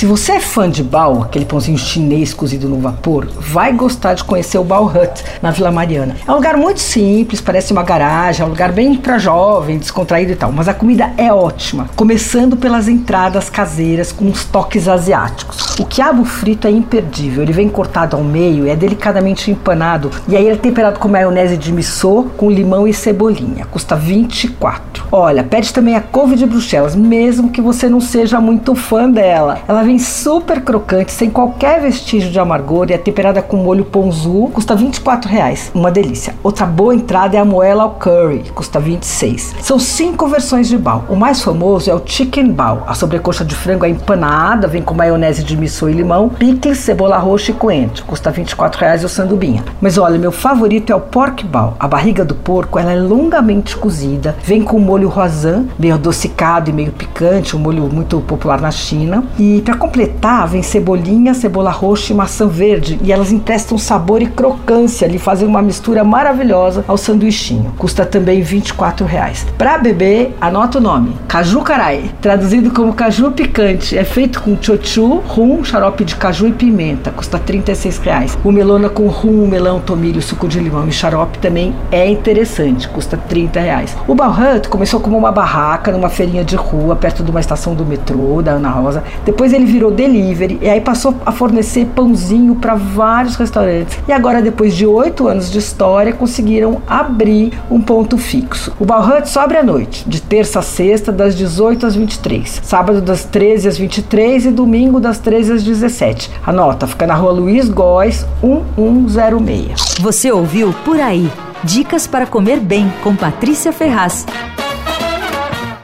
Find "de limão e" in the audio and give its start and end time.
80.48-80.92